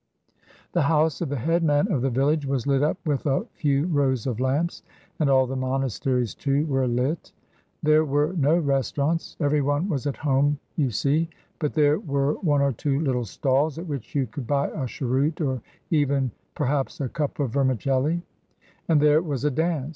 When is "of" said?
1.21-1.29, 1.91-2.01, 4.25-4.39, 17.39-17.51